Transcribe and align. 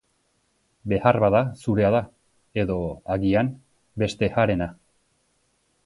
Beharbada 0.93 1.41
zurea 1.65 1.91
da, 1.97 2.01
edo 2.65 2.79
agian, 3.17 3.53
beste 4.05 4.35
harena. 4.41 4.73